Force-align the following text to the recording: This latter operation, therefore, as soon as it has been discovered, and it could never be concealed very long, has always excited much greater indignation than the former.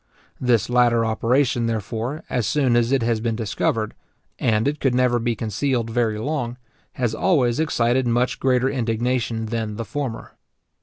This 0.39 0.67
latter 0.67 1.05
operation, 1.05 1.67
therefore, 1.67 2.23
as 2.27 2.47
soon 2.47 2.75
as 2.75 2.91
it 2.91 3.03
has 3.03 3.19
been 3.19 3.35
discovered, 3.35 3.93
and 4.39 4.67
it 4.67 4.79
could 4.79 4.95
never 4.95 5.19
be 5.19 5.35
concealed 5.35 5.91
very 5.91 6.17
long, 6.17 6.57
has 6.93 7.13
always 7.13 7.59
excited 7.59 8.07
much 8.07 8.39
greater 8.39 8.67
indignation 8.67 9.45
than 9.45 9.75
the 9.75 9.85
former. 9.85 10.31